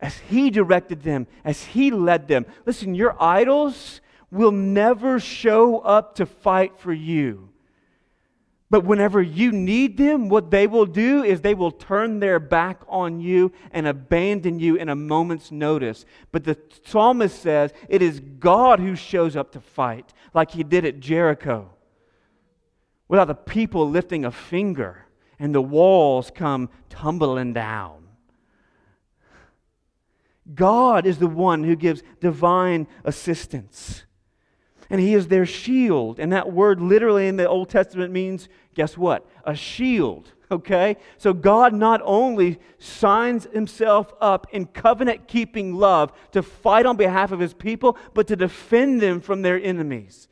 [0.00, 2.46] as He directed them, as He led them.
[2.64, 4.00] Listen, your idols
[4.30, 7.48] will never show up to fight for you.
[8.68, 12.80] But whenever you need them, what they will do is they will turn their back
[12.88, 16.04] on you and abandon you in a moment's notice.
[16.32, 20.84] But the psalmist says it is God who shows up to fight, like he did
[20.84, 21.70] at Jericho,
[23.06, 25.06] without the people lifting a finger
[25.38, 28.08] and the walls come tumbling down.
[30.54, 34.04] God is the one who gives divine assistance.
[34.90, 36.18] And he is their shield.
[36.18, 39.28] And that word literally in the Old Testament means, guess what?
[39.44, 40.32] A shield.
[40.48, 40.96] Okay?
[41.18, 47.32] So God not only signs himself up in covenant keeping love to fight on behalf
[47.32, 50.28] of his people, but to defend them from their enemies.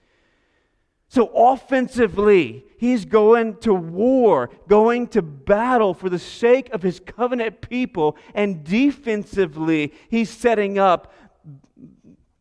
[1.14, 7.60] So, offensively, he's going to war, going to battle for the sake of his covenant
[7.60, 8.16] people.
[8.34, 11.12] And defensively, he's setting up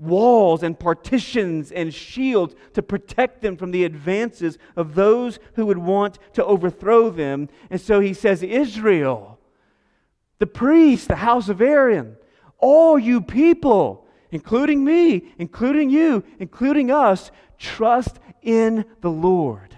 [0.04, 5.78] walls and partitions and shields to protect them from the advances of those who would
[5.78, 7.50] want to overthrow them.
[7.70, 9.40] And so he says, Israel,
[10.40, 12.18] the priests, the house of Aaron,
[12.60, 19.78] all you people, including me, including you, including us, trust in the Lord.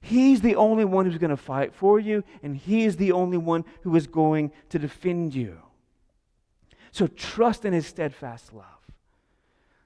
[0.00, 3.36] He's the only one who's going to fight for you, and He is the only
[3.36, 5.58] one who is going to defend you.
[6.98, 8.64] So trust in His steadfast love.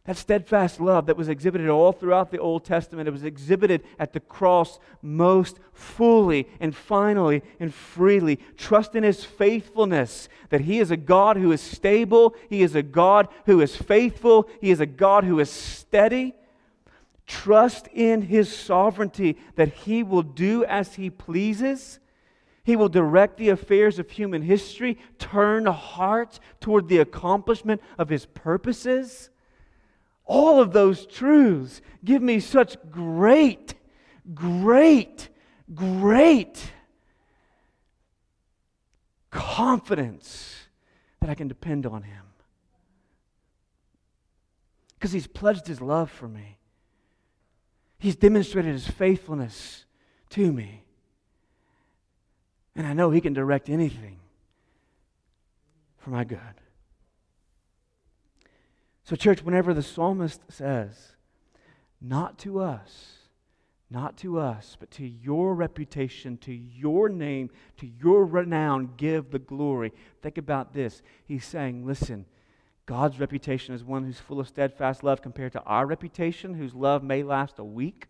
[0.06, 4.14] That steadfast love that was exhibited all throughout the Old Testament, it was exhibited at
[4.14, 8.36] the cross most fully and finally and freely.
[8.56, 12.82] Trust in His faithfulness, that He is a God who is stable, He is a
[12.82, 16.34] God who is faithful, He is a God who is steady.
[17.26, 21.98] Trust in His sovereignty that He will do as He pleases.
[22.64, 28.26] He will direct the affairs of human history, turn hearts toward the accomplishment of His
[28.26, 29.30] purposes.
[30.24, 33.74] All of those truths give me such great,
[34.34, 35.28] great,
[35.74, 36.72] great
[39.30, 40.68] confidence
[41.20, 42.24] that I can depend on Him.
[44.94, 46.58] Because He's pledged His love for me.
[48.02, 49.84] He's demonstrated his faithfulness
[50.30, 50.81] to me.
[52.74, 54.18] And I know he can direct anything
[55.98, 56.38] for my good.
[59.04, 61.16] So, church, whenever the psalmist says,
[62.00, 63.12] not to us,
[63.90, 69.38] not to us, but to your reputation, to your name, to your renown, give the
[69.38, 69.92] glory.
[70.22, 71.02] Think about this.
[71.26, 72.24] He's saying, listen,
[72.86, 77.02] God's reputation is one who's full of steadfast love compared to our reputation, whose love
[77.02, 78.06] may last a week,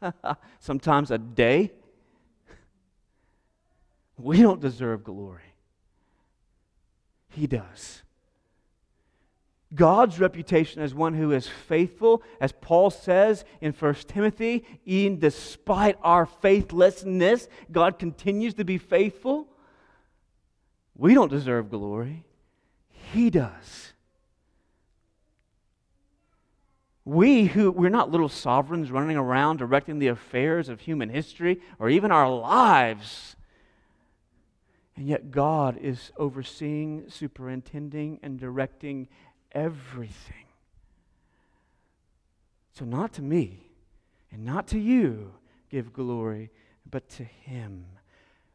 [0.60, 1.72] sometimes a day.
[4.18, 5.42] We don't deserve glory.
[7.28, 8.02] He does.
[9.74, 15.98] God's reputation as one who is faithful, as Paul says in 1 Timothy, even despite
[16.02, 19.48] our faithlessness, God continues to be faithful.
[20.96, 22.24] We don't deserve glory,
[23.12, 23.92] He does.
[27.04, 31.88] We who we're not little sovereigns running around directing the affairs of human history or
[31.88, 33.35] even our lives.
[34.96, 39.08] And yet God is overseeing, superintending, and directing
[39.52, 40.46] everything.
[42.72, 43.70] So, not to me
[44.30, 45.32] and not to you
[45.70, 46.50] give glory,
[46.90, 47.84] but to Him.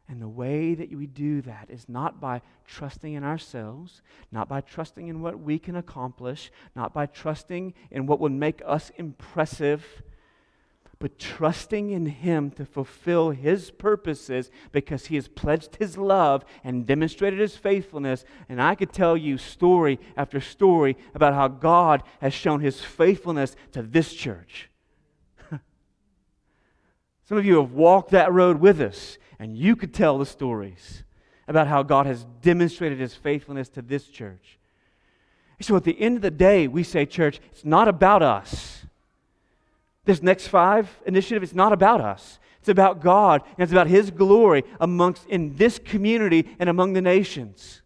[0.08, 4.60] And the way that we do that is not by trusting in ourselves, not by
[4.60, 10.02] trusting in what we can accomplish, not by trusting in what would make us impressive,
[11.02, 16.86] but trusting in Him to fulfill His purposes because He has pledged His love and
[16.86, 18.24] demonstrated His faithfulness.
[18.48, 23.56] And I could tell you story after story about how God has shown His faithfulness
[23.72, 24.70] to this church.
[27.24, 31.02] Some of you have walked that road with us and you could tell the stories
[31.48, 34.60] about how God has demonstrated his faithfulness to this church.
[35.60, 38.81] So at the end of the day, we say, church, it's not about us.
[40.04, 42.38] This next five initiative, is not about us.
[42.58, 47.02] It's about God, and it's about His glory amongst in this community and among the
[47.02, 47.82] nations.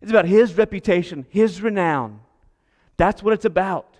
[0.00, 2.20] It's about His reputation, His renown.
[2.96, 3.96] That's what it's about.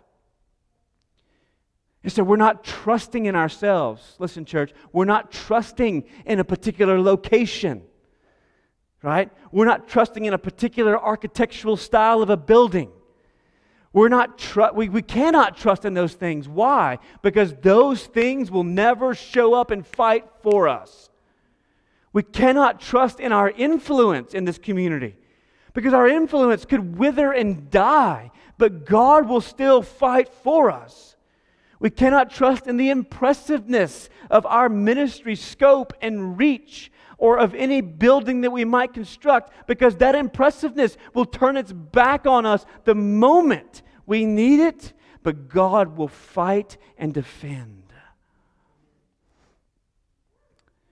[2.03, 4.17] And so we're not trusting in ourselves.
[4.19, 7.83] Listen, church, we're not trusting in a particular location,
[9.03, 9.31] right?
[9.53, 12.91] We're not trusting in a particular architectural style of a building.
[13.93, 16.49] We're not tr- we, we cannot trust in those things.
[16.49, 16.99] Why?
[17.23, 21.09] Because those things will never show up and fight for us.
[22.13, 25.17] We cannot trust in our influence in this community
[25.73, 31.17] because our influence could wither and die, but God will still fight for us.
[31.81, 37.81] We cannot trust in the impressiveness of our ministry scope and reach or of any
[37.81, 42.95] building that we might construct because that impressiveness will turn its back on us the
[42.95, 44.93] moment we need it,
[45.23, 47.83] but God will fight and defend.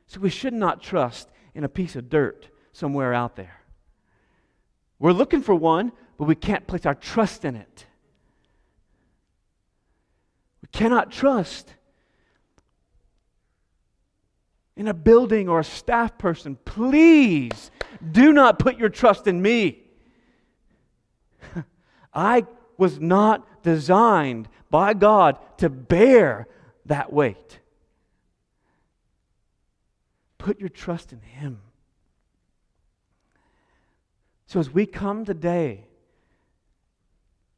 [0.09, 3.63] So we should not trust in a piece of dirt somewhere out there.
[4.99, 7.87] We're looking for one, but we can't place our trust in it.
[10.63, 11.76] We cannot trust
[14.77, 16.57] in a building or a staff person.
[16.65, 17.71] Please
[18.13, 19.83] do not put your trust in me.
[22.15, 22.47] I
[22.77, 26.47] was not designed by God to bear
[26.85, 27.61] that weight.
[30.39, 31.61] Put your trust in Him.
[34.47, 35.87] So, as we come today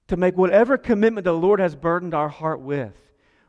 [0.06, 2.94] to make whatever commitment the Lord has burdened our heart with,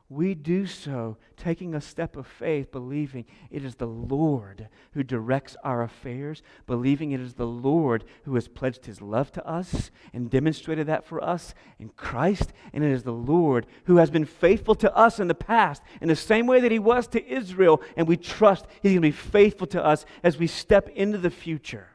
[0.10, 5.56] we do so taking a step of faith, believing it is the Lord who directs
[5.64, 10.32] our affairs, believing it is the Lord who has pledged his love to us and
[10.32, 14.74] demonstrated that for us in Christ, and it is the Lord who has been faithful
[14.76, 18.08] to us in the past in the same way that he was to Israel, and
[18.08, 21.90] we trust he's going to be faithful to us as we step into the future.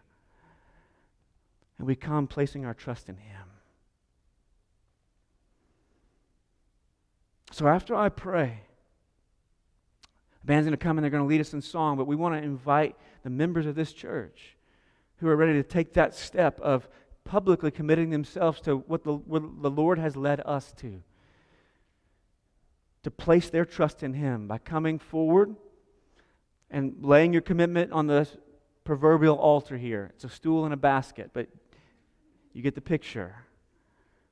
[1.78, 3.43] And we come placing our trust in him.
[7.54, 8.62] So after I pray,
[10.40, 12.16] the band's going to come and they're going to lead us in song, but we
[12.16, 14.56] want to invite the members of this church
[15.18, 16.88] who are ready to take that step of
[17.22, 21.00] publicly committing themselves to what the, what the Lord has led us to.
[23.04, 25.54] To place their trust in Him by coming forward
[26.72, 28.26] and laying your commitment on the
[28.82, 30.10] proverbial altar here.
[30.16, 31.46] It's a stool and a basket, but
[32.52, 33.36] you get the picture,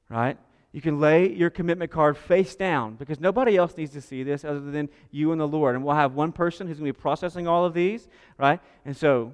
[0.08, 0.38] right?
[0.72, 4.42] You can lay your commitment card face down because nobody else needs to see this
[4.42, 5.74] other than you and the Lord.
[5.74, 8.08] And we'll have one person who's going to be processing all of these,
[8.38, 8.58] right?
[8.86, 9.32] And so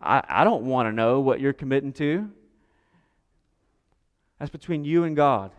[0.00, 2.28] I, I don't want to know what you're committing to.
[4.38, 5.52] That's between you and God.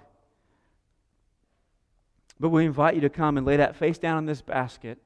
[2.38, 4.98] But we invite you to come and lay that face down in this basket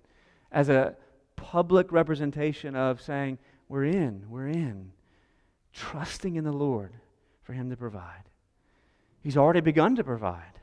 [0.52, 0.96] as a
[1.36, 4.92] public representation of saying, We're in, we're in,
[5.72, 6.94] trusting in the Lord
[7.44, 8.29] for Him to provide.
[9.22, 10.60] He's already begun to provide.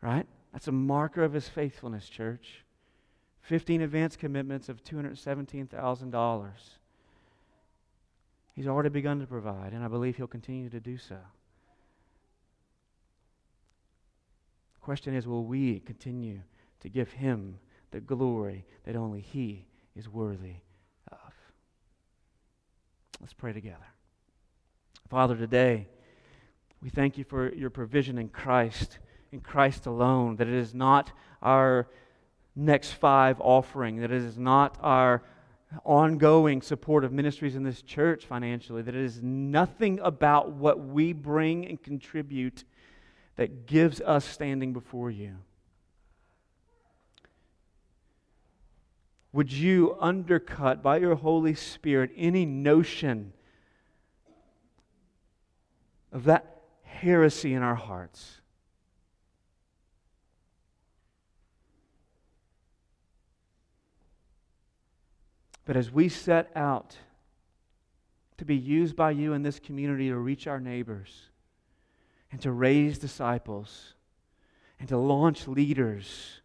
[0.00, 0.26] Right?
[0.52, 2.64] That's a marker of his faithfulness, church.
[3.42, 6.50] 15 advance commitments of $217,000.
[8.54, 11.16] He's already begun to provide, and I believe He'll continue to do so.
[14.74, 16.40] The question is will we continue
[16.80, 17.58] to give Him
[17.90, 20.56] the glory that only He is worthy
[21.10, 21.32] of?
[23.20, 23.86] Let's pray together.
[25.08, 25.88] Father, today,
[26.82, 28.98] we thank you for your provision in Christ,
[29.30, 31.86] in Christ alone, that it is not our
[32.56, 35.22] next five offering, that it is not our
[35.84, 41.12] ongoing support of ministries in this church financially, that it is nothing about what we
[41.12, 42.64] bring and contribute
[43.36, 45.36] that gives us standing before you.
[49.32, 53.32] Would you undercut by your Holy Spirit any notion
[56.12, 56.51] of that
[57.00, 58.40] heresy in our hearts?
[65.64, 66.96] But as we set out
[68.38, 71.30] to be used by you in this community to reach our neighbors
[72.30, 73.94] and to raise disciples
[74.80, 76.40] and to launch leaders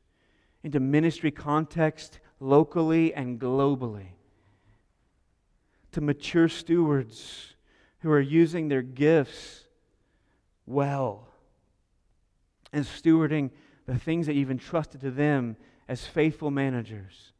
[0.63, 4.09] into ministry context locally and globally,
[5.91, 7.55] to mature stewards
[7.99, 9.66] who are using their gifts
[10.67, 11.27] well
[12.71, 13.49] and stewarding
[13.87, 15.55] the things that you've entrusted to them
[15.87, 17.31] as faithful managers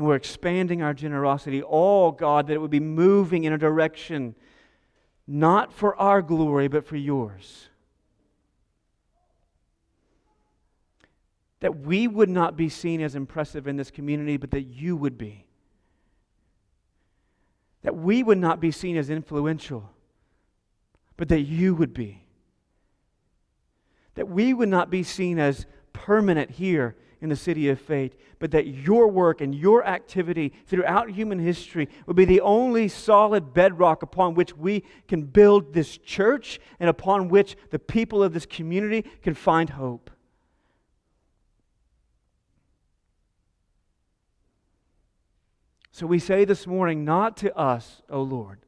[0.00, 4.34] and we're expanding our generosity, all, God, that it would be moving in a direction
[5.26, 7.68] not for our glory, but for yours.
[11.60, 15.18] That we would not be seen as impressive in this community, but that you would
[15.18, 15.46] be.
[17.82, 19.90] That we would not be seen as influential,
[21.20, 22.24] but that you would be.
[24.14, 28.52] That we would not be seen as permanent here in the city of faith, but
[28.52, 34.02] that your work and your activity throughout human history would be the only solid bedrock
[34.02, 39.02] upon which we can build this church and upon which the people of this community
[39.20, 40.10] can find hope.
[45.92, 48.60] So we say this morning, not to us, O Lord,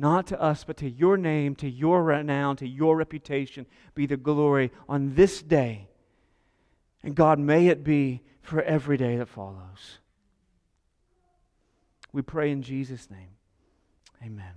[0.00, 4.16] not to us, but to your name, to your renown, to your reputation be the
[4.16, 5.90] glory on this day
[7.02, 9.98] and God, may it be for every day that follows.
[12.12, 13.36] We pray in Jesus' name.
[14.22, 14.54] Amen.